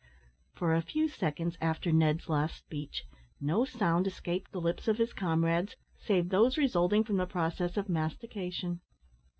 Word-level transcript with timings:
For 0.55 0.73
a 0.73 0.81
few 0.81 1.07
seconds 1.07 1.59
after 1.61 1.91
Ned's 1.91 2.27
last 2.27 2.55
speech, 2.57 3.03
no 3.39 3.65
sound 3.65 4.07
escaped 4.07 4.51
the 4.51 4.59
lips 4.59 4.87
of 4.87 4.97
his 4.97 5.13
comrades, 5.13 5.75
save 5.99 6.29
those 6.29 6.57
resulting 6.57 7.03
from 7.03 7.17
the 7.17 7.27
process 7.27 7.77
of 7.77 7.87
mastication. 7.87 8.81